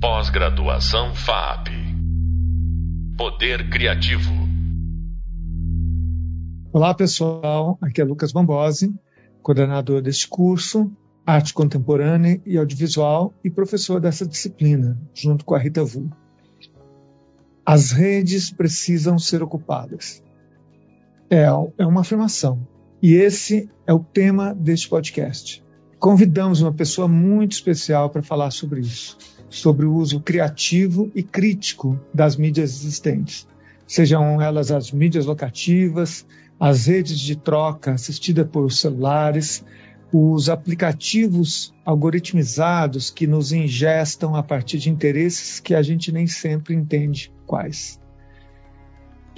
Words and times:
Pós-graduação 0.00 1.12
FAP. 1.12 1.70
Poder 3.16 3.68
Criativo. 3.68 4.30
Olá, 6.72 6.94
pessoal. 6.94 7.76
Aqui 7.82 8.00
é 8.00 8.04
Lucas 8.04 8.30
Bambosi, 8.30 8.94
coordenador 9.42 10.00
deste 10.00 10.28
curso, 10.28 10.88
Arte 11.26 11.52
Contemporânea 11.52 12.40
e 12.46 12.56
Audiovisual 12.56 13.34
e 13.42 13.50
professor 13.50 14.00
dessa 14.00 14.24
disciplina, 14.24 14.96
junto 15.12 15.44
com 15.44 15.56
a 15.56 15.58
Rita 15.58 15.82
Vu. 15.82 16.08
As 17.66 17.90
redes 17.90 18.52
precisam 18.52 19.18
ser 19.18 19.42
ocupadas. 19.42 20.22
É, 21.28 21.46
é 21.76 21.84
uma 21.84 22.02
afirmação. 22.02 22.64
E 23.02 23.14
esse 23.14 23.68
é 23.84 23.92
o 23.92 23.98
tema 23.98 24.54
deste 24.54 24.88
podcast. 24.88 25.60
Convidamos 25.98 26.62
uma 26.62 26.72
pessoa 26.72 27.08
muito 27.08 27.50
especial 27.50 28.10
para 28.10 28.22
falar 28.22 28.52
sobre 28.52 28.78
isso 28.78 29.37
sobre 29.50 29.86
o 29.86 29.94
uso 29.94 30.20
criativo 30.20 31.10
e 31.14 31.22
crítico 31.22 31.98
das 32.12 32.36
mídias 32.36 32.70
existentes, 32.70 33.46
sejam 33.86 34.40
elas 34.40 34.70
as 34.70 34.92
mídias 34.92 35.26
locativas, 35.26 36.26
as 36.60 36.86
redes 36.86 37.18
de 37.18 37.36
troca 37.36 37.92
assistida 37.92 38.44
por 38.44 38.70
celulares, 38.72 39.64
os 40.12 40.48
aplicativos 40.48 41.74
algoritmizados 41.84 43.10
que 43.10 43.26
nos 43.26 43.52
ingestam 43.52 44.34
a 44.34 44.42
partir 44.42 44.78
de 44.78 44.90
interesses 44.90 45.60
que 45.60 45.74
a 45.74 45.82
gente 45.82 46.10
nem 46.10 46.26
sempre 46.26 46.74
entende 46.74 47.32
quais. 47.46 48.00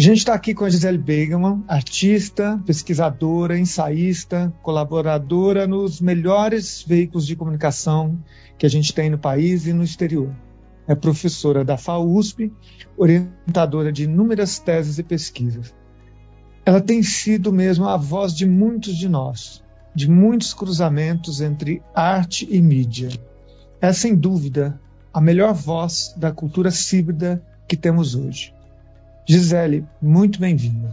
A 0.00 0.02
gente 0.02 0.20
está 0.20 0.32
aqui 0.32 0.54
com 0.54 0.64
a 0.64 0.70
Gisele 0.70 0.96
Begeman, 0.96 1.62
artista, 1.68 2.58
pesquisadora, 2.64 3.58
ensaísta, 3.58 4.50
colaboradora 4.62 5.66
nos 5.66 6.00
melhores 6.00 6.82
veículos 6.82 7.26
de 7.26 7.36
comunicação 7.36 8.18
que 8.56 8.64
a 8.64 8.68
gente 8.70 8.94
tem 8.94 9.10
no 9.10 9.18
país 9.18 9.66
e 9.66 9.74
no 9.74 9.84
exterior. 9.84 10.34
É 10.88 10.94
professora 10.94 11.62
da 11.62 11.76
FAUSP, 11.76 12.50
orientadora 12.96 13.92
de 13.92 14.04
inúmeras 14.04 14.58
teses 14.58 14.96
e 14.96 15.02
pesquisas. 15.02 15.74
Ela 16.64 16.80
tem 16.80 17.02
sido 17.02 17.52
mesmo 17.52 17.86
a 17.86 17.98
voz 17.98 18.34
de 18.34 18.46
muitos 18.46 18.96
de 18.96 19.06
nós, 19.06 19.62
de 19.94 20.08
muitos 20.08 20.54
cruzamentos 20.54 21.42
entre 21.42 21.82
arte 21.94 22.48
e 22.50 22.58
mídia. 22.62 23.10
É, 23.82 23.92
sem 23.92 24.16
dúvida, 24.16 24.80
a 25.12 25.20
melhor 25.20 25.52
voz 25.52 26.14
da 26.16 26.32
cultura 26.32 26.70
híbrida 26.90 27.44
que 27.68 27.76
temos 27.76 28.14
hoje. 28.14 28.58
Gisele, 29.30 29.86
muito 30.02 30.40
bem-vinda. 30.40 30.92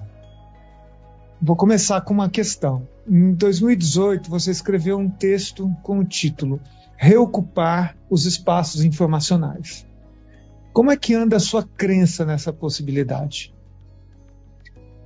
Vou 1.42 1.56
começar 1.56 2.02
com 2.02 2.14
uma 2.14 2.30
questão. 2.30 2.88
Em 3.10 3.34
2018, 3.34 4.30
você 4.30 4.52
escreveu 4.52 5.00
um 5.00 5.10
texto 5.10 5.76
com 5.82 5.98
o 5.98 6.06
título 6.06 6.62
Reocupar 6.96 7.98
os 8.08 8.28
espaços 8.28 8.84
informacionais. 8.84 9.88
Como 10.72 10.92
é 10.92 10.96
que 10.96 11.16
anda 11.16 11.38
a 11.38 11.40
sua 11.40 11.64
crença 11.64 12.26
nessa 12.26 12.54
possibilidade? 12.54 13.56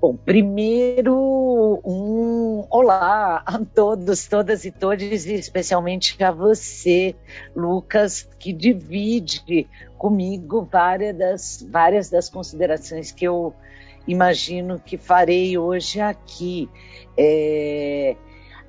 Bom, 0.01 0.15
primeiro, 0.15 1.79
um 1.85 2.65
olá 2.71 3.43
a 3.45 3.59
todos, 3.63 4.25
todas 4.25 4.65
e 4.65 4.71
todos, 4.71 5.27
e 5.27 5.35
especialmente 5.35 6.23
a 6.23 6.31
você, 6.31 7.15
Lucas, 7.55 8.27
que 8.39 8.51
divide 8.51 9.69
comigo 9.99 10.67
várias 10.71 11.15
das, 11.15 11.67
várias 11.69 12.09
das 12.09 12.29
considerações 12.29 13.11
que 13.11 13.25
eu 13.25 13.53
imagino 14.07 14.79
que 14.79 14.97
farei 14.97 15.55
hoje 15.55 16.01
aqui. 16.01 16.67
É, 17.15 18.15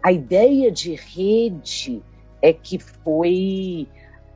a 0.02 0.12
ideia 0.12 0.70
de 0.70 0.94
rede 0.94 2.02
é 2.42 2.52
que 2.52 2.78
foi 2.78 3.88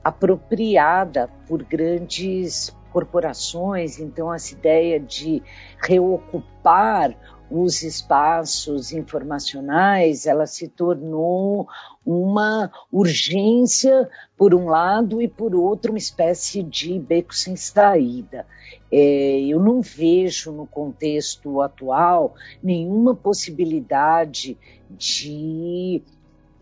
apropriada 0.03 1.29
por 1.47 1.63
grandes 1.63 2.75
corporações, 2.97 4.01
então 4.01 4.33
essa 4.33 4.55
ideia 4.55 4.99
de 4.99 5.43
reocupar 5.83 7.15
os 7.51 7.83
espaços 7.83 8.91
informacionais, 8.91 10.25
ela 10.25 10.47
se 10.47 10.67
tornou 10.67 11.69
uma 12.07 12.73
urgência 12.91 14.09
por 14.35 14.55
um 14.55 14.71
lado 14.71 15.21
e 15.21 15.29
por 15.29 15.55
outro 15.55 15.93
uma 15.93 15.99
espécie 15.99 16.63
de 16.63 16.99
beco 16.99 17.35
sem 17.35 17.55
saída. 17.55 18.47
É, 18.91 19.41
eu 19.43 19.61
não 19.61 19.83
vejo 19.83 20.51
no 20.51 20.67
contexto 20.67 21.61
atual 21.61 22.35
nenhuma 22.63 23.15
possibilidade 23.15 24.57
de 24.89 26.03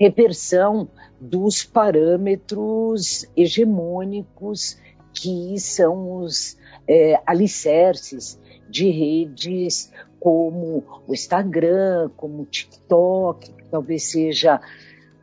reversão 0.00 0.88
dos 1.20 1.62
parâmetros 1.62 3.24
hegemônicos 3.36 4.76
que 5.14 5.58
são 5.58 6.20
os 6.22 6.56
é, 6.86 7.20
alicerces 7.24 8.38
de 8.68 8.90
redes 8.90 9.92
como 10.18 10.82
o 11.06 11.14
Instagram, 11.14 12.10
como 12.16 12.42
o 12.42 12.46
TikTok, 12.46 13.52
que 13.52 13.64
talvez 13.70 14.04
seja 14.04 14.60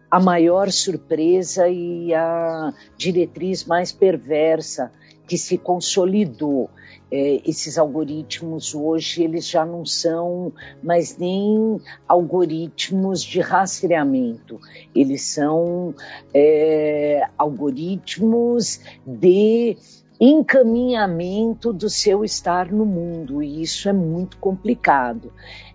a 0.10 0.20
maior 0.20 0.72
surpresa 0.72 1.68
e 1.70 2.14
a 2.14 2.74
diretriz 2.98 3.66
mais 3.66 3.92
perversa 3.92 4.92
que 5.28 5.38
se 5.38 5.58
consolidou. 5.58 6.70
É, 7.12 7.42
esses 7.46 7.78
algoritmos 7.78 8.74
hoje 8.74 9.24
eles 9.24 9.48
já 9.48 9.66
não 9.66 9.86
são 9.86 10.54
mais 10.82 11.18
nem 11.18 11.80
algoritmos 12.08 13.22
de 13.22 13.42
rastreamento, 13.42 14.60
eles 14.96 15.22
são 15.24 15.94
é, 16.34 17.28
algoritmos 17.38 18.80
de 19.06 19.78
encaminhamento 20.22 21.74
do 21.74 21.90
seu 21.90 22.24
estar 22.24 22.72
no 22.72 22.86
mundo, 22.86 23.42
e 23.42 23.62
isso 23.62 23.90
é 23.90 23.94
muito 23.94 24.38
complicado. 24.38 25.34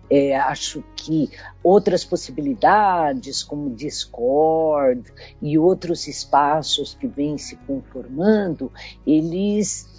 É, 0.09 0.37
acho 0.37 0.81
que 0.95 1.29
outras 1.61 2.05
possibilidades, 2.05 3.43
como 3.43 3.75
Discord 3.75 5.03
e 5.41 5.57
outros 5.57 6.07
espaços 6.07 6.93
que 6.93 7.07
vêm 7.07 7.37
se 7.37 7.57
conformando, 7.57 8.71
eles 9.05 9.96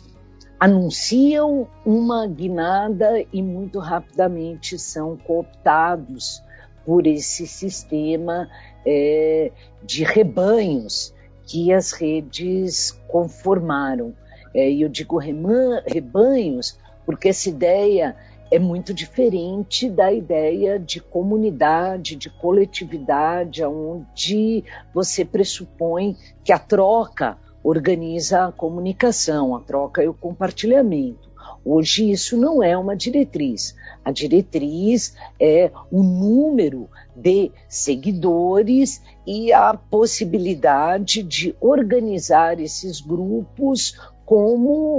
anunciam 0.59 1.69
uma 1.85 2.27
guinada 2.27 3.25
e 3.33 3.43
muito 3.43 3.79
rapidamente 3.79 4.79
são 4.79 5.17
cooptados 5.17 6.43
por 6.85 7.07
esse 7.07 7.47
sistema 7.47 8.49
é, 8.85 9.53
de 9.83 10.03
rebanhos 10.03 11.15
que 11.47 11.73
as 11.73 11.93
redes 11.93 12.99
conformaram. 13.07 14.15
É, 14.55 14.69
e 14.71 14.83
eu 14.83 14.89
digo 14.89 15.19
rebanhos 15.19 16.79
porque 17.05 17.29
essa 17.29 17.49
ideia 17.49 18.17
é 18.51 18.59
muito 18.59 18.95
diferente 18.95 19.89
da 19.89 20.11
ideia 20.11 20.79
de 20.79 21.01
comunidade, 21.01 22.17
de 22.17 22.31
coletividade, 22.31 23.63
onde 23.65 24.65
você 24.93 25.25
pressupõe 25.25 26.17
que 26.43 26.53
a 26.53 26.59
troca 26.59 27.37
organiza 27.69 28.47
a 28.47 28.53
comunicação, 28.53 29.55
a 29.55 29.61
troca 29.61 30.03
e 30.03 30.09
o 30.09 30.15
compartilhamento. 30.15 31.29
Hoje 31.63 32.11
isso 32.11 32.37
não 32.37 32.63
é 32.63 32.77
uma 32.79 32.97
diretriz. 32.97 33.77
A 34.03 34.11
diretriz 34.11 35.15
é 35.39 35.71
o 35.91 36.03
número 36.03 36.89
de 37.15 37.51
seguidores 37.69 39.03
e 39.27 39.53
a 39.53 39.75
possibilidade 39.75 41.23
de 41.23 41.55
organizar 41.61 42.59
esses 42.59 43.03
grupos 43.03 44.01
como 44.25 44.99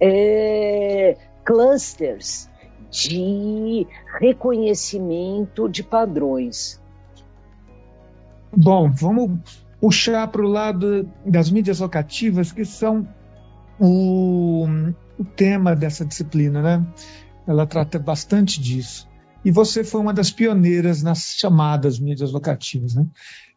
é, 0.00 1.18
clusters 1.44 2.48
de 2.90 3.86
reconhecimento 4.18 5.68
de 5.68 5.82
padrões. 5.82 6.80
Bom, 8.56 8.90
vamos 8.90 9.65
puxar 9.80 10.28
para 10.28 10.42
o 10.42 10.48
lado 10.48 11.08
das 11.24 11.50
mídias 11.50 11.80
locativas, 11.80 12.52
que 12.52 12.64
são 12.64 13.06
o, 13.78 14.66
o 15.18 15.24
tema 15.24 15.74
dessa 15.76 16.04
disciplina, 16.04 16.62
né? 16.62 16.86
Ela 17.46 17.66
trata 17.66 17.98
bastante 17.98 18.60
disso. 18.60 19.08
E 19.44 19.50
você 19.50 19.84
foi 19.84 20.00
uma 20.00 20.12
das 20.12 20.30
pioneiras 20.30 21.02
nas 21.02 21.34
chamadas 21.36 21.98
mídias 21.98 22.32
locativas, 22.32 22.94
né? 22.94 23.06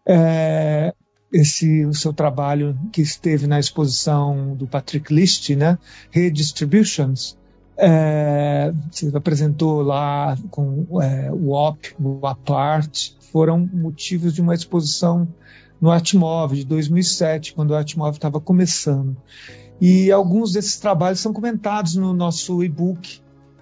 É, 0.08 0.94
esse 1.32 1.86
o 1.86 1.94
seu 1.94 2.14
trabalho 2.14 2.78
que 2.92 3.02
esteve 3.02 3.48
na 3.48 3.60
exposição 3.60 4.56
do 4.56 4.68
Patrick 4.68 5.14
List, 5.14 5.50
né? 5.52 5.78
Redistributions, 6.12 7.38
é, 7.82 8.74
você 8.92 9.10
apresentou 9.16 9.82
lá 9.82 10.38
com 10.52 11.02
é, 11.02 11.32
o 11.32 11.52
OP, 11.52 11.96
o 11.98 12.28
Apart, 12.28 13.12
foram 13.32 13.70
motivos 13.72 14.34
de 14.34 14.42
uma 14.42 14.54
exposição 14.54 15.28
no 15.80 15.92
Atmov 15.92 16.54
de 16.54 16.66
2007, 16.66 17.54
quando 17.54 17.72
o 17.72 17.76
Atmov 17.76 18.16
estava 18.16 18.40
começando. 18.40 19.16
E 19.80 20.12
alguns 20.12 20.52
desses 20.52 20.78
trabalhos 20.78 21.20
são 21.20 21.32
comentados 21.32 21.96
no 21.96 22.14
nosso 22.14 22.64
e-book 22.64 23.22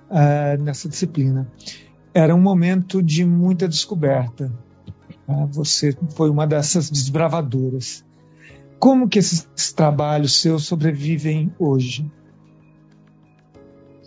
é, 0.09 0.57
nessa 0.57 0.89
disciplina. 0.89 1.47
Era 2.13 2.33
um 2.33 2.41
momento 2.41 3.03
de 3.03 3.23
muita 3.23 3.67
descoberta. 3.67 4.51
É, 5.27 5.45
você 5.47 5.95
foi 6.15 6.29
uma 6.29 6.47
dessas 6.47 6.89
desbravadoras. 6.89 8.03
Como 8.79 9.07
que 9.07 9.19
esses 9.19 9.73
trabalhos 9.73 10.41
seus 10.41 10.65
sobrevivem 10.65 11.53
hoje? 11.59 12.09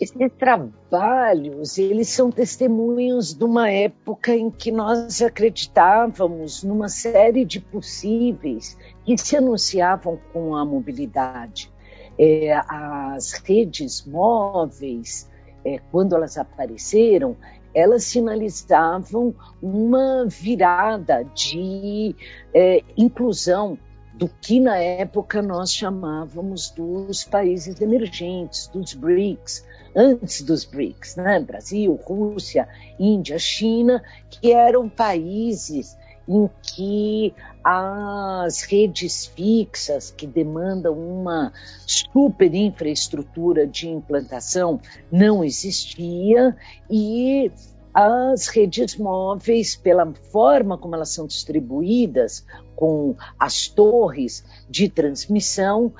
Esses 0.00 0.32
trabalhos, 0.38 1.76
eles 1.76 2.08
são 2.08 2.30
testemunhos 2.30 3.34
de 3.34 3.44
uma 3.44 3.70
época 3.70 4.34
em 4.34 4.50
que 4.50 4.72
nós 4.72 5.20
acreditávamos 5.20 6.64
numa 6.64 6.88
série 6.88 7.44
de 7.44 7.60
possíveis 7.60 8.78
que 9.04 9.18
se 9.18 9.36
anunciavam 9.36 10.18
com 10.32 10.56
a 10.56 10.64
mobilidade. 10.64 11.70
É, 12.18 12.50
as 12.66 13.32
redes 13.32 14.02
móveis, 14.06 15.30
é, 15.62 15.78
quando 15.92 16.16
elas 16.16 16.38
apareceram, 16.38 17.36
elas 17.74 18.04
sinalizavam 18.04 19.34
uma 19.62 20.24
virada 20.26 21.24
de 21.34 22.16
é, 22.54 22.82
inclusão 22.96 23.78
do 24.14 24.28
que 24.28 24.60
na 24.60 24.78
época 24.78 25.42
nós 25.42 25.72
chamávamos 25.72 26.70
dos 26.70 27.22
países 27.24 27.80
emergentes, 27.82 28.66
dos 28.66 28.94
BRICS, 28.94 29.68
antes 29.94 30.42
dos 30.42 30.64
BRICS, 30.64 31.16
né? 31.16 31.40
Brasil, 31.40 31.94
Rússia, 31.94 32.68
Índia, 32.98 33.38
China, 33.38 34.02
que 34.28 34.52
eram 34.52 34.88
países 34.88 35.96
em 36.28 36.48
que 36.62 37.34
as 37.64 38.62
redes 38.62 39.26
fixas, 39.26 40.10
que 40.10 40.26
demandam 40.26 40.94
uma 40.94 41.52
super 41.86 42.54
infraestrutura 42.54 43.66
de 43.66 43.88
implantação, 43.88 44.80
não 45.10 45.44
existia 45.44 46.56
e 46.88 47.50
as 47.92 48.46
redes 48.46 48.96
móveis, 48.96 49.74
pela 49.74 50.12
forma 50.30 50.78
como 50.78 50.94
elas 50.94 51.10
são 51.10 51.26
distribuídas, 51.26 52.46
com 52.76 53.16
as 53.38 53.66
torres 53.66 54.44
de 54.68 54.88
transmissão, 54.88 55.92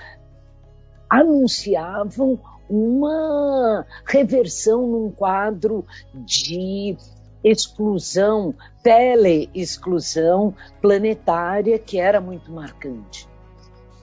anunciavam 1.10 2.38
uma 2.70 3.84
reversão 4.06 4.86
num 4.86 5.10
quadro 5.10 5.84
de 6.14 6.96
exclusão, 7.42 8.54
tele-exclusão 8.82 10.54
planetária 10.80 11.78
que 11.78 11.98
era 11.98 12.20
muito 12.20 12.52
marcante. 12.52 13.28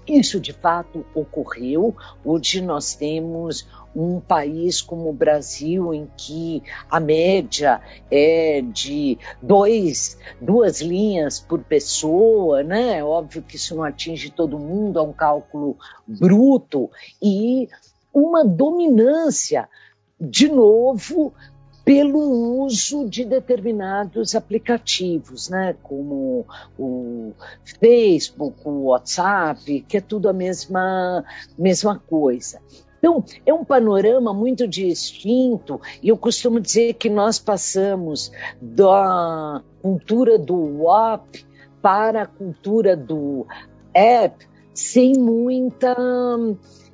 Isso 0.08 0.40
de 0.40 0.54
fato 0.54 1.06
ocorreu. 1.14 1.96
Hoje 2.24 2.62
nós 2.62 2.96
temos 2.96 3.68
um 3.94 4.22
país 4.22 4.82
como 4.82 5.10
o 5.10 5.14
Brasil, 5.14 5.94
em 5.94 6.08
que 6.16 6.64
a 6.90 7.00
média 7.00 7.82
é 8.10 8.62
de 8.62 9.18
dois, 9.42 10.18
duas 10.40 10.82
linhas 10.82 11.40
por 11.40 11.62
pessoa, 11.64 12.64
né? 12.64 13.00
É 13.00 13.04
óbvio 13.04 13.42
que 13.42 13.58
isso 13.58 13.76
não 13.76 13.84
atinge 13.84 14.30
todo 14.30 14.60
mundo, 14.60 15.00
é 15.00 15.02
um 15.02 15.12
cálculo 15.12 15.76
bruto, 16.08 16.90
e 17.22 17.68
uma 18.14 18.44
dominância, 18.44 19.68
de 20.20 20.50
novo, 20.50 21.34
pelo 21.86 22.64
uso 22.64 23.08
de 23.08 23.24
determinados 23.24 24.36
aplicativos, 24.36 25.50
né, 25.50 25.74
como 25.82 26.46
o 26.78 27.32
Facebook, 27.80 28.58
o 28.66 28.88
WhatsApp, 28.88 29.86
que 29.88 29.96
é 29.96 30.02
tudo 30.02 30.28
a 30.28 30.34
mesma, 30.34 31.24
mesma 31.58 31.98
coisa. 31.98 32.60
Então, 33.00 33.24
é 33.46 33.54
um 33.54 33.64
panorama 33.64 34.34
muito 34.34 34.68
distinto, 34.68 35.80
e 36.04 36.10
eu 36.10 36.18
costumo 36.18 36.60
dizer 36.60 36.96
que 36.96 37.10
nós 37.10 37.40
passamos 37.40 38.32
da 38.62 39.62
cultura 39.82 40.38
do 40.38 40.84
WAP 40.84 41.46
para 41.82 42.24
a 42.24 42.28
cultura 42.28 42.98
do 42.98 43.48
app 43.94 44.46
sem 44.74 45.14
muita 45.14 45.96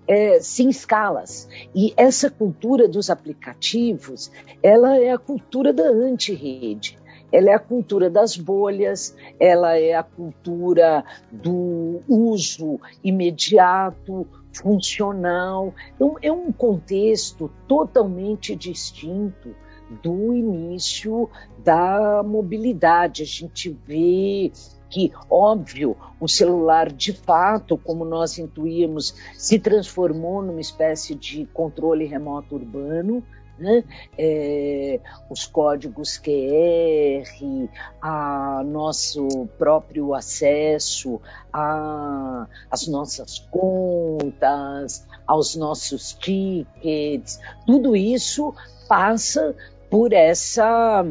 é, 0.07 0.39
sem 0.39 0.69
escalas. 0.69 1.47
E 1.73 1.93
essa 1.95 2.29
cultura 2.29 2.87
dos 2.87 3.09
aplicativos, 3.09 4.31
ela 4.61 4.97
é 4.97 5.11
a 5.11 5.17
cultura 5.17 5.73
da 5.73 5.83
anti-rede. 5.83 6.97
Ela 7.31 7.49
é 7.49 7.53
a 7.55 7.59
cultura 7.59 8.11
das 8.11 8.37
bolhas, 8.37 9.15
ela 9.39 9.75
é 9.75 9.95
a 9.95 10.03
cultura 10.03 11.03
do 11.31 11.99
uso 12.07 12.79
imediato, 13.03 14.27
funcional. 14.53 15.73
Então, 15.95 16.15
é 16.21 16.31
um 16.31 16.51
contexto 16.51 17.51
totalmente 17.67 18.55
distinto 18.55 19.55
do 20.03 20.33
início 20.33 21.29
da 21.63 22.23
mobilidade. 22.23 23.23
A 23.23 23.25
gente 23.25 23.75
vê 23.85 24.51
que, 24.93 25.11
óbvio, 25.27 25.97
o 26.19 26.27
celular 26.27 26.91
de 26.91 27.13
fato, 27.13 27.75
como 27.75 28.05
nós 28.05 28.37
intuímos, 28.37 29.15
se 29.35 29.57
transformou 29.57 30.43
numa 30.43 30.61
espécie 30.61 31.15
de 31.15 31.47
controle 31.47 32.05
remoto 32.05 32.53
urbano, 32.53 33.23
né? 33.57 33.83
É, 34.15 34.99
os 35.31 35.47
códigos 35.47 36.19
QR, 36.19 37.69
a 37.99 38.61
nosso 38.63 39.47
próprio 39.57 40.13
acesso 40.13 41.19
às 41.51 42.87
nossas 42.87 43.39
contas, 43.49 45.07
aos 45.25 45.55
nossos 45.55 46.13
tickets, 46.13 47.39
tudo 47.65 47.95
isso 47.95 48.53
passa 48.87 49.55
por 49.89 50.13
essa 50.13 51.03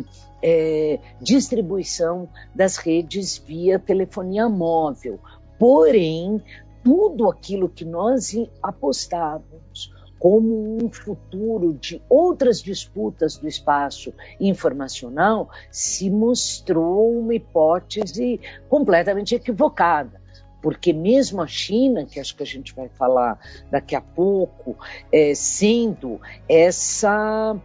é, 0.43 0.99
distribuição 1.21 2.29
das 2.55 2.77
redes 2.77 3.39
via 3.39 3.79
telefonia 3.79 4.49
móvel. 4.49 5.19
Porém, 5.59 6.43
tudo 6.83 7.31
aquilo 7.31 7.69
que 7.69 7.85
nós 7.85 8.35
apostávamos 8.63 9.93
como 10.19 10.79
um 10.81 10.89
futuro 10.91 11.75
de 11.75 12.01
outras 12.09 12.63
disputas 12.63 13.37
do 13.37 13.49
espaço 13.49 14.13
informacional 14.39 15.51
se 15.71 16.09
mostrou 16.09 17.19
uma 17.19 17.35
hipótese 17.35 18.41
completamente 18.69 19.35
equivocada 19.35 20.23
porque 20.63 20.93
mesmo 20.93 21.43
a 21.43 21.47
China, 21.47 22.07
que 22.07 22.21
acho 22.21 22.37
que 22.37 22.43
a 22.45 22.47
gente 22.47 22.73
vai 22.73 22.89
falar 22.89 23.37
daqui 23.69 23.97
a 23.97 24.01
pouco, 24.01 24.77
é, 25.11 25.35
sendo 25.35 26.21
essa 26.49 27.61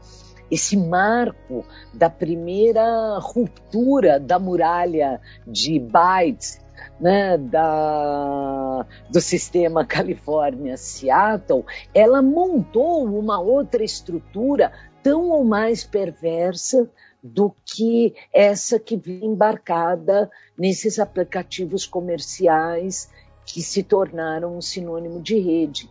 esse 0.49 0.77
marco 0.77 1.65
da 1.93 2.09
primeira 2.09 3.17
ruptura 3.19 4.19
da 4.19 4.39
muralha 4.39 5.21
de 5.45 5.79
bytes 5.79 6.59
né, 6.99 7.37
da, 7.37 8.85
do 9.09 9.21
sistema 9.21 9.85
Califórnia-Seattle, 9.85 11.65
ela 11.93 12.21
montou 12.21 13.05
uma 13.05 13.39
outra 13.39 13.83
estrutura 13.83 14.71
tão 15.03 15.29
ou 15.29 15.43
mais 15.43 15.83
perversa 15.83 16.89
do 17.21 17.53
que 17.65 18.15
essa 18.33 18.79
que 18.79 18.95
vem 18.95 19.25
embarcada 19.25 20.29
nesses 20.57 20.99
aplicativos 20.99 21.85
comerciais 21.85 23.09
que 23.45 23.61
se 23.61 23.83
tornaram 23.83 24.57
um 24.57 24.61
sinônimo 24.61 25.21
de 25.21 25.39
rede. 25.39 25.89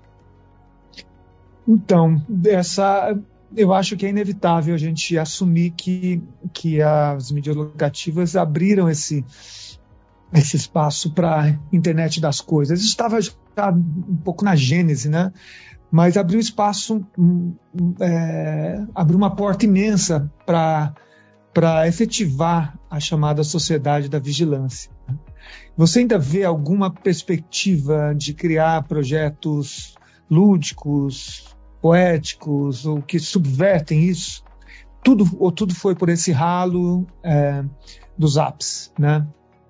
Então, 1.67 2.23
essa 2.47 3.19
eu 3.55 3.73
acho 3.73 3.97
que 3.97 4.07
é 4.07 4.09
inevitável 4.09 4.75
a 4.75 4.79
gente 4.79 5.19
assumir 5.19 5.71
que, 5.71 6.23
que 6.53 6.81
as 6.81 7.31
mídias 7.31 7.55
locativas 7.55 8.37
abriram 8.37 8.89
esse, 8.89 9.25
esse 10.33 10.57
espaço 10.57 11.13
para 11.13 11.43
a 11.43 11.49
internet 11.73 12.21
das 12.21 12.41
coisas. 12.41 12.81
Isso 12.81 12.91
estava 12.91 13.19
um 13.77 14.17
pouco 14.17 14.45
na 14.45 14.57
gênese, 14.57 15.09
né? 15.09 15.33
Mas 15.91 16.17
abriu 16.17 16.41
espaço, 16.41 17.07
é, 18.01 18.85
abriu 18.95 19.17
uma 19.17 19.35
porta 19.35 19.65
imensa 19.65 20.31
para 20.45 21.87
efetivar 21.87 22.77
a 22.91 22.99
chamada 22.99 23.45
sociedade 23.45 24.09
da 24.09 24.19
vigilância. 24.19 24.91
Você 25.77 26.01
ainda 26.01 26.19
vê 26.19 26.45
alguma 26.45 26.91
perspectiva 26.91 28.13
de 28.17 28.35
criar 28.35 28.83
projetos 28.85 29.95
lúdicos, 30.29 31.56
poéticos 31.87 32.85
ou 32.85 33.01
que 33.01 33.21
subvertem 33.21 34.09
isso, 34.09 34.43
tudo 35.05 35.25
ou 35.39 35.53
tudo 35.53 35.73
foi 35.73 35.95
por 35.95 36.09
esse 36.09 36.33
ralo 36.33 37.07
é, 37.23 37.65
dos 38.19 38.37
apps, 38.37 38.93
né? 38.99 39.25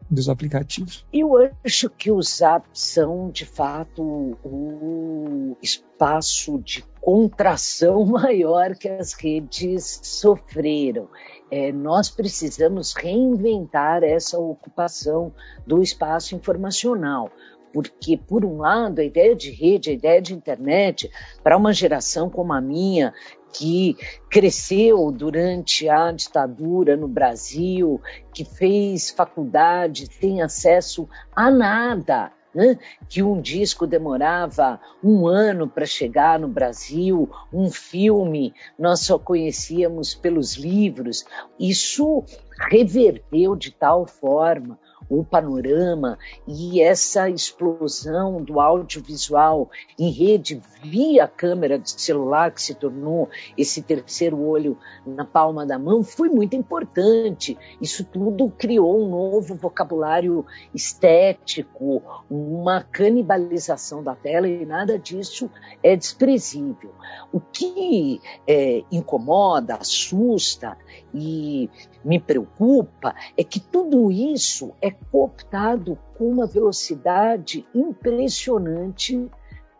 Dos 0.08 0.30
aplicativos. 0.30 1.04
Eu 1.12 1.32
acho 1.62 1.90
que 1.90 2.10
os 2.10 2.40
apps 2.40 2.80
são, 2.80 3.28
de 3.28 3.44
fato, 3.44 4.38
o 4.42 5.56
espaço 5.60 6.58
de 6.60 6.82
contração 7.02 8.06
maior 8.06 8.76
que 8.76 8.88
as 8.88 9.12
redes 9.12 10.00
sofreram. 10.02 11.10
É, 11.50 11.70
nós 11.70 12.08
precisamos 12.08 12.94
reinventar 12.94 14.02
essa 14.02 14.38
ocupação 14.38 15.34
do 15.66 15.82
espaço 15.82 16.34
informacional 16.34 17.30
porque, 17.76 18.16
por 18.16 18.42
um 18.42 18.56
lado, 18.56 19.00
a 19.00 19.04
ideia 19.04 19.36
de 19.36 19.50
rede, 19.50 19.90
a 19.90 19.92
ideia 19.92 20.22
de 20.22 20.32
internet, 20.32 21.10
para 21.42 21.58
uma 21.58 21.74
geração 21.74 22.30
como 22.30 22.54
a 22.54 22.58
minha, 22.58 23.12
que 23.52 23.94
cresceu 24.30 25.12
durante 25.12 25.86
a 25.86 26.10
ditadura 26.10 26.96
no 26.96 27.06
Brasil, 27.06 28.00
que 28.32 28.46
fez 28.46 29.10
faculdade, 29.10 30.08
tem 30.08 30.40
acesso 30.40 31.06
a 31.34 31.50
nada, 31.50 32.32
né? 32.54 32.78
que 33.10 33.22
um 33.22 33.42
disco 33.42 33.86
demorava 33.86 34.80
um 35.04 35.26
ano 35.26 35.68
para 35.68 35.84
chegar 35.84 36.38
no 36.38 36.48
Brasil, 36.48 37.30
um 37.52 37.70
filme 37.70 38.54
nós 38.78 39.00
só 39.00 39.18
conhecíamos 39.18 40.14
pelos 40.14 40.54
livros. 40.54 41.26
Isso 41.60 42.24
reverteu 42.70 43.54
de 43.54 43.70
tal 43.70 44.06
forma 44.06 44.78
o 45.08 45.24
panorama 45.24 46.18
e 46.46 46.80
essa 46.80 47.28
explosão 47.28 48.42
do 48.42 48.60
audiovisual 48.60 49.70
em 49.98 50.10
rede 50.10 50.60
via 50.82 51.26
câmera 51.26 51.78
de 51.78 51.90
celular, 51.90 52.52
que 52.52 52.62
se 52.62 52.74
tornou 52.74 53.28
esse 53.56 53.82
terceiro 53.82 54.40
olho 54.40 54.78
na 55.06 55.24
palma 55.24 55.66
da 55.66 55.78
mão, 55.78 56.02
foi 56.02 56.28
muito 56.28 56.54
importante. 56.54 57.56
Isso 57.80 58.04
tudo 58.04 58.50
criou 58.50 59.02
um 59.02 59.08
novo 59.08 59.54
vocabulário 59.54 60.44
estético, 60.74 62.02
uma 62.30 62.82
canibalização 62.82 64.02
da 64.02 64.14
tela 64.14 64.48
e 64.48 64.64
nada 64.64 64.98
disso 64.98 65.50
é 65.82 65.96
desprezível. 65.96 66.92
O 67.32 67.40
que 67.40 68.20
é, 68.46 68.84
incomoda, 68.90 69.76
assusta 69.76 70.76
e 71.14 71.70
me 72.06 72.20
preocupa 72.20 73.14
é 73.36 73.42
que 73.42 73.58
tudo 73.58 74.12
isso 74.12 74.72
é 74.80 74.92
cooptado 74.92 75.98
com 76.16 76.28
uma 76.28 76.46
velocidade 76.46 77.66
impressionante 77.74 79.28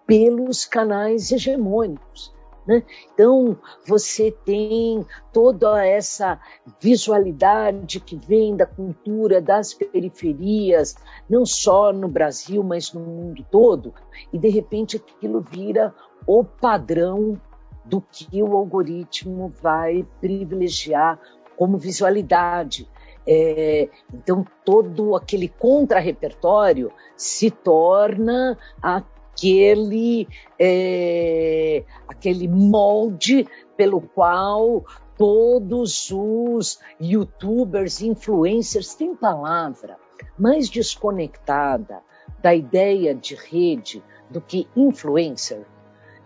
pelos 0.05 0.65
canais 0.65 1.31
hegemônicos. 1.31 2.35
Né? 2.67 2.83
Então, 3.15 3.57
você 3.87 4.33
tem 4.45 5.07
toda 5.33 5.87
essa 5.87 6.41
visualidade 6.81 8.01
que 8.01 8.17
vem 8.17 8.57
da 8.57 8.67
cultura 8.67 9.41
das 9.41 9.73
periferias, 9.73 10.97
não 11.31 11.47
só 11.47 11.93
no 11.93 12.09
Brasil, 12.09 12.65
mas 12.65 12.93
no 12.93 13.01
mundo 13.01 13.47
todo, 13.53 13.95
e 14.33 14.39
de 14.39 14.49
repente 14.49 14.97
aquilo 14.97 15.41
vira 15.41 15.95
o 16.27 16.43
padrão 16.43 17.41
do 17.85 18.01
que 18.01 18.43
o 18.43 18.57
algoritmo 18.57 19.53
vai 19.63 20.05
privilegiar 20.21 21.21
como 21.57 21.79
visualidade. 21.79 22.89
É, 23.27 23.89
então, 24.13 24.47
todo 24.65 25.17
aquele 25.17 25.49
contra-repertório 25.49 26.93
se 27.17 27.51
torna 27.51 28.57
aquele, 28.81 30.29
é, 30.59 31.83
aquele 32.07 32.47
molde 32.47 33.47
pelo 33.77 34.01
qual 34.01 34.85
todos 35.19 36.11
os 36.13 36.79
youtubers, 37.01 38.01
influencers 38.01 38.95
têm 38.95 39.15
palavra 39.15 39.97
mais 40.39 40.69
desconectada 40.69 42.03
da 42.41 42.55
ideia 42.55 43.15
de 43.15 43.35
rede 43.35 44.03
do 44.31 44.41
que 44.41 44.69
influencer. 44.77 45.65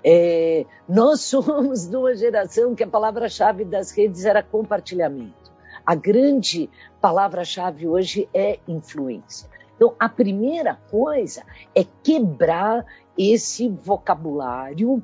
É, 0.05 0.65
nós 0.89 1.21
somos 1.23 1.87
de 1.87 1.97
uma 1.97 2.15
geração 2.15 2.75
que 2.75 2.83
a 2.83 2.89
palavra-chave 2.89 3.65
das 3.65 3.91
redes 3.91 4.25
era 4.25 4.43
compartilhamento. 4.43 5.51
A 5.85 5.95
grande 5.95 6.69
palavra-chave 7.01 7.87
hoje 7.87 8.29
é 8.35 8.59
influência. 8.69 9.49
Então, 9.77 9.95
a 9.99 10.09
primeira 10.09 10.75
coisa 10.91 11.43
é 11.75 11.85
quebrar 12.03 12.85
esse 13.17 13.69
vocabulário 13.69 15.03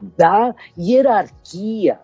da 0.00 0.54
hierarquia 0.78 1.98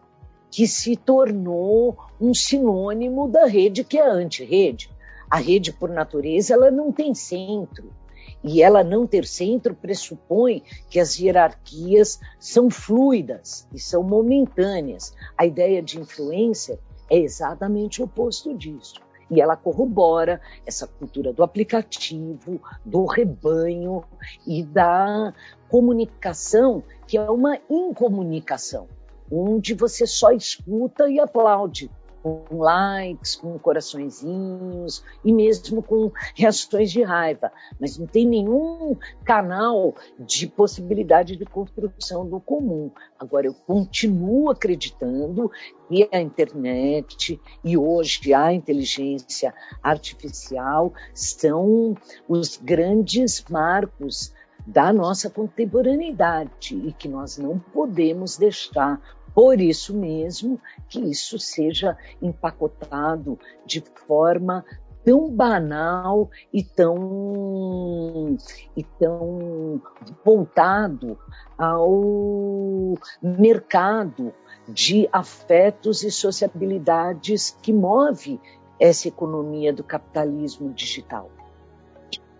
que 0.50 0.66
se 0.66 0.96
tornou 0.96 1.96
um 2.20 2.34
sinônimo 2.34 3.28
da 3.28 3.46
rede 3.46 3.84
que 3.84 3.98
é 3.98 4.08
anti-rede. 4.08 4.90
A 5.30 5.36
rede, 5.36 5.72
por 5.72 5.90
natureza, 5.90 6.54
ela 6.54 6.70
não 6.70 6.90
tem 6.90 7.14
centro. 7.14 7.92
E 8.42 8.62
ela 8.62 8.82
não 8.82 9.06
ter 9.06 9.26
centro 9.26 9.74
pressupõe 9.74 10.62
que 10.88 10.98
as 10.98 11.18
hierarquias 11.18 12.18
são 12.38 12.70
fluidas 12.70 13.68
e 13.72 13.78
são 13.78 14.02
momentâneas. 14.02 15.14
A 15.36 15.44
ideia 15.44 15.82
de 15.82 16.00
influência 16.00 16.78
é 17.10 17.18
exatamente 17.18 18.00
o 18.00 18.04
oposto 18.04 18.56
disso. 18.56 18.94
E 19.30 19.40
ela 19.40 19.56
corrobora 19.56 20.40
essa 20.66 20.86
cultura 20.86 21.32
do 21.32 21.42
aplicativo, 21.42 22.60
do 22.84 23.04
rebanho 23.04 24.02
e 24.46 24.62
da 24.62 25.32
comunicação, 25.68 26.82
que 27.06 27.16
é 27.16 27.30
uma 27.30 27.58
incomunicação, 27.68 28.88
onde 29.30 29.74
você 29.74 30.06
só 30.06 30.32
escuta 30.32 31.08
e 31.08 31.20
aplaude 31.20 31.90
com 32.22 32.44
likes, 32.58 33.36
com 33.36 33.58
coraçõezinhos 33.58 35.02
e 35.24 35.32
mesmo 35.32 35.82
com 35.82 36.12
reações 36.34 36.90
de 36.90 37.02
raiva, 37.02 37.52
mas 37.80 37.98
não 37.98 38.06
tem 38.06 38.26
nenhum 38.26 38.96
canal 39.24 39.94
de 40.18 40.46
possibilidade 40.46 41.36
de 41.36 41.44
construção 41.44 42.28
do 42.28 42.40
comum. 42.40 42.90
Agora, 43.18 43.46
eu 43.46 43.54
continuo 43.54 44.50
acreditando 44.50 45.50
que 45.88 46.08
a 46.12 46.20
internet 46.20 47.40
e 47.64 47.76
hoje 47.76 48.32
a 48.32 48.52
inteligência 48.52 49.54
artificial 49.82 50.92
são 51.14 51.94
os 52.28 52.56
grandes 52.56 53.44
marcos 53.48 54.32
da 54.66 54.92
nossa 54.92 55.30
contemporaneidade 55.30 56.76
e 56.76 56.92
que 56.92 57.08
nós 57.08 57.38
não 57.38 57.58
podemos 57.58 58.36
deixar 58.36 59.00
por 59.34 59.60
isso 59.60 59.94
mesmo 59.94 60.60
que 60.88 61.00
isso 61.00 61.38
seja 61.38 61.96
empacotado 62.20 63.38
de 63.64 63.82
forma 64.06 64.64
tão 65.04 65.30
banal 65.30 66.30
e 66.52 66.62
tão, 66.62 68.36
e 68.76 68.84
tão 68.98 69.80
voltado 70.24 71.18
ao 71.56 72.94
mercado 73.22 74.32
de 74.68 75.08
afetos 75.12 76.02
e 76.02 76.10
sociabilidades 76.10 77.56
que 77.62 77.72
move 77.72 78.40
essa 78.78 79.08
economia 79.08 79.72
do 79.72 79.82
capitalismo 79.82 80.72
digital. 80.72 81.30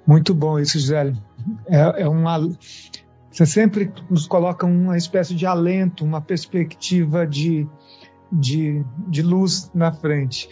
Muito 0.06 0.34
bom 0.34 0.58
isso, 0.58 0.78
Gisele. 0.78 1.16
É, 1.66 2.02
é 2.02 2.08
uma, 2.08 2.38
você 3.30 3.46
sempre 3.46 3.92
nos 4.10 4.26
coloca 4.26 4.66
uma 4.66 4.96
espécie 4.96 5.34
de 5.34 5.46
alento, 5.46 6.04
uma 6.04 6.20
perspectiva 6.20 7.26
de, 7.26 7.66
de, 8.30 8.84
de 9.08 9.22
luz 9.22 9.70
na 9.74 9.92
frente. 9.92 10.48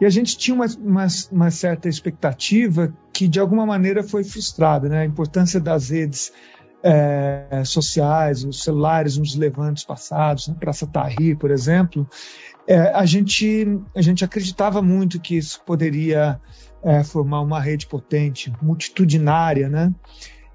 E 0.00 0.04
a 0.04 0.10
gente 0.10 0.36
tinha 0.36 0.54
uma, 0.54 0.66
uma, 0.78 1.06
uma, 1.32 1.50
certa 1.50 1.88
expectativa 1.88 2.94
que, 3.12 3.26
de 3.26 3.40
alguma 3.40 3.66
maneira, 3.66 4.02
foi 4.02 4.22
frustrada. 4.22 4.88
Né? 4.88 5.00
A 5.00 5.04
importância 5.04 5.58
das 5.58 5.90
redes 5.90 6.32
é, 6.82 7.62
sociais, 7.64 8.44
os 8.44 8.62
celulares, 8.62 9.16
nos 9.16 9.34
levantes 9.34 9.84
passados, 9.84 10.46
na 10.48 10.54
Praça 10.54 10.86
Tahrir, 10.86 11.36
por 11.36 11.50
exemplo, 11.50 12.08
é, 12.66 12.92
a, 12.94 13.04
gente, 13.04 13.66
a 13.96 14.02
gente 14.02 14.24
acreditava 14.24 14.80
muito 14.80 15.20
que 15.20 15.36
isso 15.36 15.60
poderia 15.64 16.40
é, 16.84 17.02
formar 17.02 17.40
uma 17.40 17.60
rede 17.60 17.86
potente, 17.86 18.52
multitudinária, 18.62 19.68
né? 19.68 19.92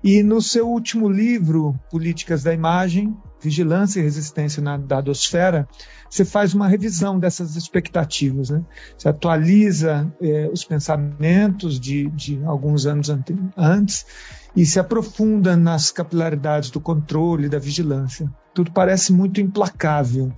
E 0.03 0.21
no 0.21 0.41
seu 0.41 0.67
último 0.67 1.07
livro, 1.07 1.79
Políticas 1.89 2.43
da 2.43 2.53
Imagem, 2.53 3.15
Vigilância 3.41 4.01
e 4.01 4.03
Resistência 4.03 4.61
na 4.61 4.77
Dadosfera, 4.77 5.65
você 6.09 6.25
faz 6.25 6.53
uma 6.53 6.67
revisão 6.67 7.17
dessas 7.17 7.55
expectativas. 7.55 8.49
Né? 8.49 8.61
Você 8.97 9.07
atualiza 9.07 10.13
eh, 10.21 10.49
os 10.51 10.65
pensamentos 10.65 11.79
de, 11.79 12.09
de 12.09 12.43
alguns 12.43 12.85
anos 12.85 13.09
antes 13.55 14.05
e 14.53 14.65
se 14.65 14.77
aprofunda 14.77 15.55
nas 15.55 15.89
capilaridades 15.89 16.69
do 16.69 16.81
controle, 16.81 17.47
da 17.47 17.57
vigilância. 17.57 18.29
Tudo 18.53 18.71
parece 18.71 19.13
muito 19.13 19.39
implacável. 19.39 20.33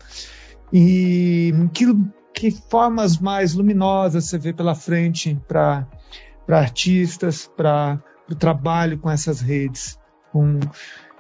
E 0.71 1.51
que, 1.73 1.85
que 2.33 2.51
formas 2.51 3.17
mais 3.17 3.55
luminosas 3.55 4.25
você 4.25 4.37
vê 4.37 4.53
pela 4.53 4.75
frente 4.75 5.39
para 5.47 5.87
artistas, 6.47 7.49
para 7.57 7.99
o 8.29 8.35
trabalho 8.35 8.97
com 8.97 9.09
essas 9.09 9.39
redes, 9.41 9.99
com, 10.31 10.59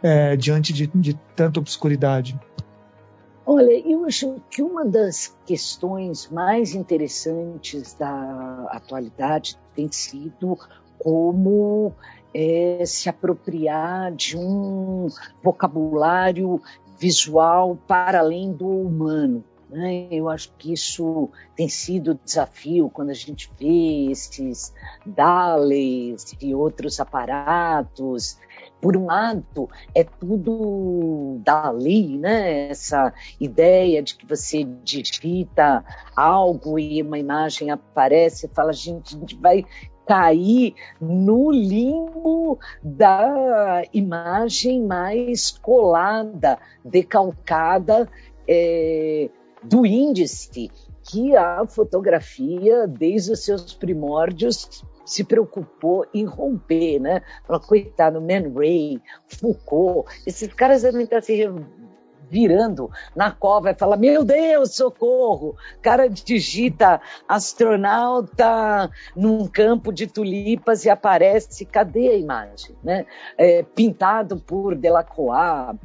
é, 0.01 0.35
diante 0.35 0.73
de, 0.73 0.87
de 0.87 1.13
tanta 1.35 1.59
obscuridade? 1.59 2.39
Olha, 3.45 3.71
eu 3.87 4.05
acho 4.05 4.41
que 4.49 4.63
uma 4.63 4.83
das 4.83 5.37
questões 5.45 6.27
mais 6.29 6.73
interessantes 6.73 7.93
da 7.93 8.65
atualidade 8.71 9.57
tem 9.75 9.91
sido 9.91 10.57
como 10.97 11.93
é, 12.33 12.83
se 12.85 13.07
apropriar 13.07 14.11
de 14.11 14.35
um 14.35 15.07
vocabulário 15.43 16.59
visual 16.97 17.77
para 17.87 18.19
além 18.19 18.51
do 18.51 18.67
humano. 18.67 19.43
Né? 19.69 20.07
Eu 20.11 20.29
acho 20.29 20.53
que 20.57 20.71
isso 20.73 21.29
tem 21.55 21.67
sido 21.67 22.19
desafio 22.23 22.89
quando 22.89 23.09
a 23.09 23.15
gente 23.15 23.51
vê 23.59 24.11
esses 24.11 24.73
DALEs 25.05 26.35
e 26.39 26.53
outros 26.53 26.99
aparatos. 26.99 28.37
Por 28.79 28.95
um 28.95 29.05
lado, 29.05 29.67
é 29.95 30.03
tudo 30.03 31.39
dali, 31.43 32.17
né? 32.17 32.69
Essa 32.69 33.11
ideia 33.39 34.03
de 34.03 34.15
que 34.15 34.25
você 34.25 34.63
digita 34.63 35.83
algo 36.15 36.77
e 36.77 37.01
uma 37.01 37.17
imagem 37.17 37.71
aparece 37.71 38.45
e 38.45 38.49
fala, 38.49 38.69
a 38.69 38.73
gente 38.73 39.35
vai 39.37 39.65
cair 40.05 40.75
no 41.01 41.49
limbo 41.51 42.59
da 42.83 43.81
imagem 43.91 44.85
mais 44.85 45.49
colada, 45.49 46.59
decalcada 46.83 48.07
é, 48.47 49.29
do 49.65 49.85
índice 49.85 50.71
que 51.03 51.35
a 51.35 51.65
fotografia, 51.67 52.87
desde 52.87 53.31
os 53.31 53.43
seus 53.43 53.73
primórdios, 53.73 54.83
se 55.05 55.23
preocupou 55.23 56.05
em 56.13 56.25
romper, 56.25 56.99
né? 56.99 57.21
Falou, 57.45 57.61
coitado, 57.61 58.19
Man 58.19 58.51
Ray, 58.55 58.99
Foucault, 59.27 60.09
esses 60.25 60.51
caras 60.53 60.81
devem 60.81 61.03
estar 61.03 61.21
se 61.21 61.47
virando 62.29 62.89
na 63.15 63.31
cova 63.31 63.71
e 63.71 63.75
fala: 63.75 63.95
Meu 63.95 64.23
Deus, 64.23 64.75
socorro! 64.75 65.55
Cara 65.81 66.09
digita 66.09 66.99
astronauta 67.27 68.89
num 69.15 69.47
campo 69.47 69.91
de 69.93 70.07
tulipas 70.07 70.85
e 70.85 70.89
aparece, 70.89 71.65
cadê 71.65 72.09
a 72.09 72.15
imagem? 72.15 72.75
Né? 72.83 73.05
É, 73.37 73.63
pintado 73.63 74.37
por 74.37 74.75
Delacroix, 74.75 75.77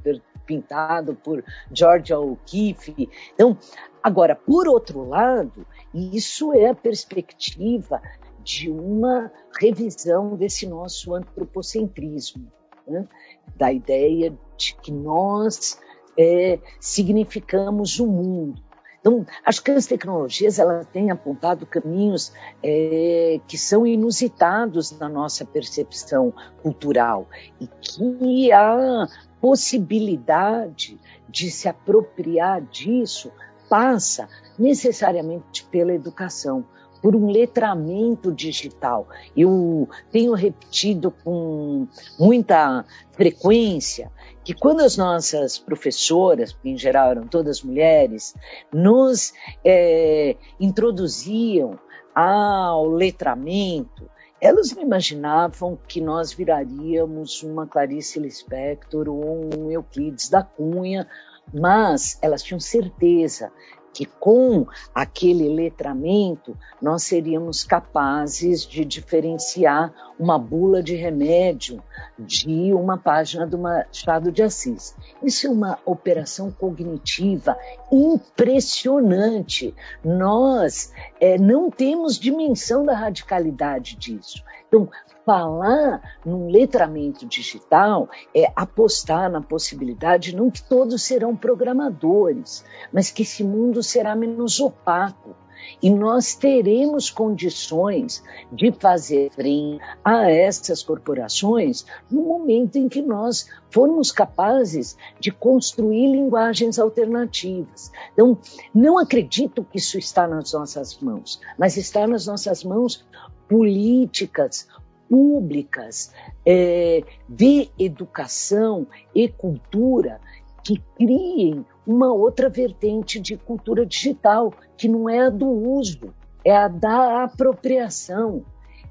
pintado 0.51 1.15
por 1.15 1.45
George 1.73 2.13
O'Keeffe. 2.13 3.09
Então, 3.35 3.57
agora, 4.03 4.35
por 4.35 4.67
outro 4.67 5.07
lado, 5.09 5.65
isso 5.95 6.53
é 6.53 6.69
a 6.69 6.75
perspectiva 6.75 8.03
de 8.43 8.69
uma 8.69 9.31
revisão 9.61 10.35
desse 10.35 10.67
nosso 10.67 11.15
antropocentrismo, 11.15 12.51
né? 12.85 13.07
da 13.55 13.73
ideia 13.73 14.37
de 14.57 14.75
que 14.75 14.91
nós 14.91 15.79
é, 16.19 16.59
significamos 16.81 18.01
o 18.01 18.07
mundo. 18.09 18.61
Então, 19.01 19.25
acho 19.45 19.63
que 19.63 19.71
as 19.71 19.87
tecnologias 19.87 20.59
ela 20.59 20.85
têm 20.85 21.11
apontado 21.11 21.65
caminhos 21.65 22.33
é, 22.63 23.41
que 23.47 23.57
são 23.57 23.87
inusitados 23.87 24.91
na 24.99 25.09
nossa 25.09 25.45
percepção 25.45 26.35
cultural 26.63 27.27
e 27.59 27.67
que 27.67 28.53
a 28.53 29.07
possibilidade 29.41 30.99
de 31.29 31.51
se 31.51 31.69
apropriar 31.69 32.61
disso 32.63 33.33
passa 33.69 34.29
necessariamente 34.59 35.65
pela 35.65 35.93
educação 35.95 36.65
por 37.01 37.17
um 37.17 37.31
letramento 37.31 38.33
digital. 38.33 39.09
Eu 39.37 39.89
tenho 40.11 40.35
repetido 40.35 41.11
com 41.25 41.87
muita 42.19 42.85
frequência 43.13 44.11
que 44.45 44.55
quando 44.55 44.81
as 44.81 44.97
nossas 44.97 45.59
professoras, 45.59 46.53
que 46.53 46.69
em 46.69 46.77
geral 46.77 47.11
eram 47.11 47.27
todas 47.27 47.63
mulheres, 47.63 48.35
nos 48.73 49.33
é, 49.65 50.37
introduziam 50.59 51.79
ao 52.15 52.87
letramento, 52.87 54.09
elas 54.41 54.73
não 54.73 54.83
imaginavam 54.83 55.79
que 55.87 56.01
nós 56.01 56.33
viraríamos 56.33 57.43
uma 57.43 57.67
Clarice 57.67 58.19
Lispector 58.19 59.09
ou 59.09 59.51
um 59.57 59.71
Euclides 59.71 60.29
da 60.29 60.43
Cunha, 60.43 61.07
mas 61.53 62.19
elas 62.23 62.43
tinham 62.43 62.61
certeza 62.61 63.53
que 63.93 64.05
com 64.05 64.67
aquele 64.95 65.49
letramento 65.49 66.57
nós 66.81 67.03
seríamos 67.03 67.65
capazes 67.65 68.65
de 68.65 68.85
diferenciar 68.85 69.93
uma 70.19 70.39
bula 70.39 70.83
de 70.83 70.95
remédio 70.95 71.83
de 72.19 72.73
uma 72.73 72.99
página 72.99 73.47
do 73.47 73.59
Machado 73.59 74.31
de 74.31 74.43
Assis. 74.43 74.95
Isso 75.23 75.47
é 75.47 75.51
uma 75.51 75.79
operação 75.85 76.51
cognitiva 76.51 77.57
impressionante. 77.91 79.75
Nós 80.05 80.93
é, 81.21 81.39
não 81.39 81.71
temos 81.71 82.19
dimensão 82.19 82.85
da 82.85 82.95
radicalidade 82.95 83.97
disso. 83.97 84.45
Então, 84.69 84.89
falar 85.25 86.19
num 86.25 86.51
letramento 86.51 87.27
digital 87.27 88.09
é 88.35 88.51
apostar 88.57 89.31
na 89.31 89.41
possibilidade 89.41 90.35
não 90.35 90.51
que 90.51 90.63
todos 90.63 91.03
serão 91.03 91.37
programadores, 91.37 92.65
mas 92.93 93.11
que 93.11 93.23
esse 93.23 93.45
mundo 93.45 93.83
será 93.83 94.15
menos 94.17 94.61
opaco. 94.61 95.35
E 95.83 95.91
nós 95.91 96.35
teremos 96.35 97.11
condições 97.11 98.23
de 98.51 98.73
fazer 98.73 99.31
frente 99.31 99.81
a 100.05 100.31
essas 100.31 100.83
corporações 100.83 101.85
no 102.11 102.23
momento 102.23 102.77
em 102.77 102.89
que 102.89 103.03
nós 103.03 103.47
formos 103.71 104.11
capazes 104.11 104.97
de 105.19 105.31
construir 105.31 106.11
linguagens 106.11 106.79
alternativas. 106.79 107.93
Então, 108.13 108.39
não 108.75 108.99
acredito 108.99 109.65
que 109.65 109.79
isso 109.79 109.99
está 109.99 110.27
nas 110.27 110.53
nossas 110.53 110.99
mãos, 110.99 111.41
mas 111.59 111.77
está 111.77 112.07
nas 112.07 112.27
nossas 112.27 112.65
mãos 112.65 113.07
políticas, 113.49 114.69
públicas 115.11 116.15
é, 116.47 117.03
de 117.29 117.69
educação 117.77 118.87
e 119.13 119.29
cultura 119.29 120.21
que 120.63 120.81
criem 120.97 121.67
uma 121.85 122.13
outra 122.13 122.49
vertente 122.49 123.19
de 123.19 123.37
cultura 123.37 123.85
digital, 123.85 124.55
que 124.77 124.87
não 124.87 125.09
é 125.09 125.27
a 125.27 125.31
do 125.31 125.49
uso, 125.49 126.15
é 126.45 126.57
a 126.57 126.69
da 126.69 127.25
apropriação. 127.25 128.45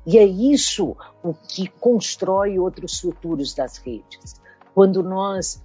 E 0.06 0.18
é 0.18 0.26
isso 0.26 0.98
o 1.24 1.34
que 1.34 1.68
constrói 1.80 2.60
outros 2.60 3.00
futuros 3.00 3.54
das 3.54 3.78
redes. 3.78 4.42
Quando 4.74 5.02
nós 5.02 5.64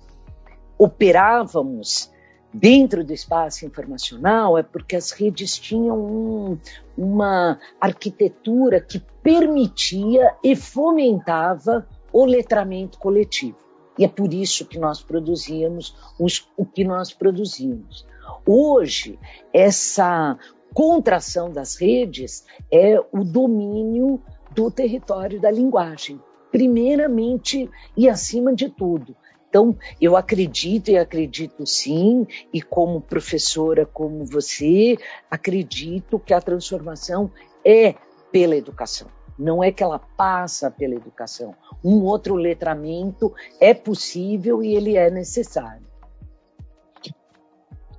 operávamos 0.78 2.12
dentro 2.52 3.04
do 3.04 3.12
espaço 3.12 3.66
informacional 3.66 4.56
é 4.56 4.62
porque 4.62 4.94
as 4.94 5.10
redes 5.10 5.58
tinham 5.58 5.98
um, 5.98 6.58
uma 6.96 7.58
arquitetura 7.80 8.80
que 8.80 9.02
permitia 9.24 10.36
e 10.44 10.54
fomentava 10.54 11.88
o 12.12 12.26
letramento 12.26 12.98
coletivo. 12.98 13.56
E 13.98 14.04
é 14.04 14.08
por 14.08 14.34
isso 14.34 14.66
que 14.66 14.78
nós 14.78 15.02
produzíamos 15.02 15.96
os, 16.20 16.46
o 16.58 16.66
que 16.66 16.84
nós 16.84 17.12
produzimos. 17.12 18.06
Hoje, 18.46 19.18
essa 19.50 20.38
contração 20.74 21.50
das 21.50 21.76
redes 21.76 22.44
é 22.70 23.00
o 23.12 23.24
domínio 23.24 24.20
do 24.50 24.70
território 24.70 25.40
da 25.40 25.50
linguagem, 25.50 26.20
primeiramente 26.52 27.70
e 27.96 28.08
acima 28.08 28.54
de 28.54 28.68
tudo. 28.68 29.16
Então, 29.48 29.76
eu 30.00 30.16
acredito 30.16 30.90
e 30.90 30.98
acredito 30.98 31.64
sim, 31.64 32.26
e 32.52 32.60
como 32.60 33.00
professora 33.00 33.86
como 33.86 34.24
você, 34.24 34.98
acredito 35.30 36.18
que 36.18 36.34
a 36.34 36.40
transformação 36.40 37.30
é 37.64 37.94
pela 38.34 38.56
educação. 38.56 39.06
Não 39.38 39.62
é 39.62 39.70
que 39.70 39.80
ela 39.80 40.00
passa 40.00 40.68
pela 40.68 40.96
educação. 40.96 41.54
Um 41.84 42.02
outro 42.02 42.34
letramento 42.34 43.32
é 43.60 43.72
possível 43.72 44.60
e 44.60 44.74
ele 44.74 44.96
é 44.96 45.08
necessário. 45.08 45.86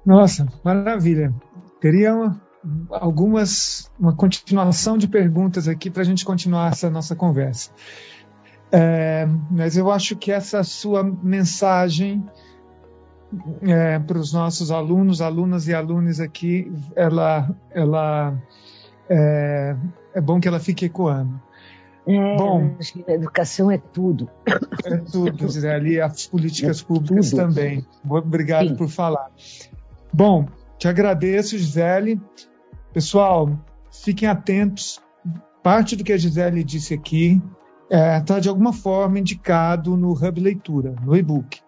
Nossa, 0.06 0.46
maravilha. 0.62 1.34
Teria 1.80 2.14
uma, 2.14 2.42
algumas 2.90 3.90
uma 3.98 4.14
continuação 4.14 4.98
de 4.98 5.08
perguntas 5.08 5.70
aqui 5.70 5.90
para 5.90 6.02
a 6.02 6.06
gente 6.06 6.26
continuar 6.26 6.74
essa 6.74 6.90
nossa 6.90 7.16
conversa. 7.16 7.72
É, 8.70 9.26
mas 9.50 9.78
eu 9.78 9.90
acho 9.90 10.18
que 10.18 10.34
essa 10.34 10.64
sua 10.66 11.02
mensagem 11.02 12.30
é, 13.62 14.00
para 14.00 14.18
os 14.18 14.34
nossos 14.34 14.70
alunos, 14.70 15.22
alunas 15.22 15.70
e 15.70 15.74
alunos 15.74 16.20
aqui, 16.20 16.70
ela, 16.94 17.50
ela 17.72 18.38
é, 19.10 19.76
é 20.16 20.22
bom 20.22 20.40
que 20.40 20.48
ela 20.48 20.60
fique 20.60 20.86
ecoando. 20.86 21.40
É, 22.08 22.38
Bom, 22.38 22.76
a 23.08 23.12
educação 23.12 23.70
é 23.70 23.78
tudo. 23.78 24.30
É 24.86 24.98
tudo, 24.98 25.48
Gisele, 25.50 26.00
as 26.00 26.28
políticas 26.28 26.82
é 26.82 26.84
públicas 26.86 27.32
tudo. 27.32 27.42
também. 27.42 27.86
Obrigado 28.08 28.70
Sim. 28.70 28.76
por 28.76 28.88
falar. 28.88 29.32
Bom, 30.14 30.48
te 30.78 30.88
agradeço, 30.88 31.58
Gisele. 31.58 32.22
Pessoal, 32.94 33.60
fiquem 33.92 34.30
atentos. 34.30 35.02
Parte 35.64 35.96
do 35.96 36.04
que 36.04 36.14
a 36.14 36.18
Gisele 36.18 36.64
disse 36.64 36.94
aqui 36.94 37.42
está 37.86 37.98
é, 37.98 38.20
tá 38.22 38.40
de 38.40 38.50
alguma 38.50 38.72
forma 38.72 39.20
indicado 39.20 39.98
no 39.98 40.12
Hub 40.12 40.40
Leitura, 40.40 40.96
no 41.04 41.16
e-book. 41.16 41.60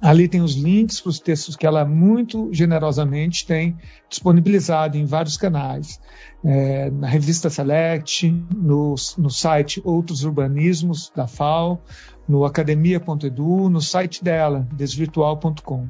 Ali 0.00 0.28
tem 0.28 0.42
os 0.42 0.54
links 0.54 1.00
para 1.00 1.10
os 1.10 1.18
textos 1.18 1.56
que 1.56 1.66
ela 1.66 1.84
muito 1.84 2.50
generosamente 2.52 3.46
tem 3.46 3.76
disponibilizado 4.08 4.98
em 4.98 5.06
vários 5.06 5.36
canais, 5.36 5.98
é, 6.44 6.90
na 6.90 7.08
revista 7.08 7.48
Select, 7.48 8.30
no, 8.54 8.94
no 9.16 9.30
site 9.30 9.80
Outros 9.84 10.22
Urbanismos 10.22 11.10
da 11.16 11.26
FAO, 11.26 11.80
no 12.28 12.44
academia.edu, 12.44 13.70
no 13.70 13.80
site 13.80 14.22
dela, 14.22 14.68
desvirtual.com. 14.72 15.88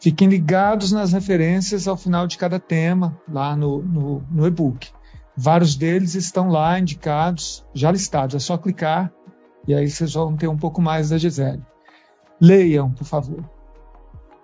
Fiquem 0.00 0.28
ligados 0.28 0.92
nas 0.92 1.12
referências 1.12 1.88
ao 1.88 1.96
final 1.96 2.26
de 2.26 2.38
cada 2.38 2.60
tema, 2.60 3.18
lá 3.28 3.56
no, 3.56 3.82
no, 3.82 4.22
no 4.30 4.46
e-book. 4.46 4.88
Vários 5.36 5.74
deles 5.74 6.14
estão 6.14 6.48
lá 6.48 6.78
indicados, 6.78 7.64
já 7.74 7.90
listados. 7.90 8.36
É 8.36 8.38
só 8.38 8.56
clicar 8.56 9.12
e 9.66 9.74
aí 9.74 9.88
vocês 9.88 10.14
vão 10.14 10.36
ter 10.36 10.48
um 10.48 10.56
pouco 10.56 10.80
mais 10.80 11.10
da 11.10 11.18
Gisele. 11.18 11.62
Leiam, 12.40 12.90
por 12.92 13.04
favor. 13.04 13.44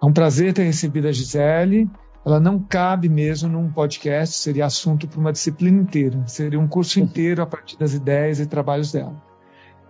É 0.03 0.07
um 0.07 0.13
prazer 0.13 0.53
ter 0.53 0.65
recebido 0.65 1.09
a 1.09 1.13
Gisele 1.13 1.91
ela 2.25 2.39
não 2.39 2.61
cabe 2.61 3.09
mesmo 3.09 3.49
num 3.49 3.69
podcast, 3.69 4.37
seria 4.37 4.67
assunto 4.67 5.09
para 5.09 5.19
uma 5.19 5.33
disciplina 5.33 5.83
inteira, 5.83 6.23
seria 6.29 6.59
um 6.59 6.69
curso 6.69 7.01
inteiro 7.01 7.43
a 7.43 7.47
partir 7.47 7.77
das 7.77 7.95
ideias 7.95 8.39
e 8.39 8.47
trabalhos 8.47 8.93
dela. 8.93 9.21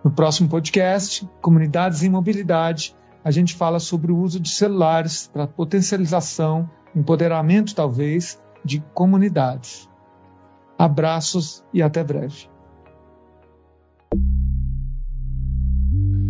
No 0.03 0.09
próximo 0.09 0.49
podcast, 0.49 1.29
Comunidades 1.41 2.01
em 2.01 2.09
Mobilidade, 2.09 2.95
a 3.23 3.29
gente 3.29 3.53
fala 3.53 3.79
sobre 3.79 4.11
o 4.11 4.17
uso 4.17 4.39
de 4.39 4.49
celulares 4.49 5.29
para 5.31 5.45
potencialização, 5.45 6.67
empoderamento 6.95 7.75
talvez, 7.75 8.41
de 8.65 8.83
comunidades. 8.95 9.87
Abraços 10.77 11.63
e 11.71 11.83
até 11.83 12.03
breve. 12.03 12.52